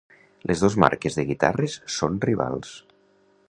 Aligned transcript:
Les 0.51 0.61
dos 0.63 0.77
marques 0.83 1.17
de 1.19 1.25
guitarres 1.31 1.77
són 1.99 2.17
rivals. 2.27 2.73